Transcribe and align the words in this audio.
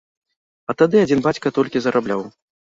А 0.73 0.75
тады 0.79 1.01
адзін 1.03 1.21
бацька 1.27 1.53
толькі 1.59 1.83
зарабляў. 1.89 2.25